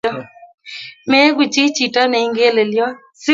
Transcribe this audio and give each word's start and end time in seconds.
Meigu 1.11 1.43
chi 1.53 1.63
chito 1.75 2.01
ne 2.07 2.17
ingelelyot. 2.25 2.95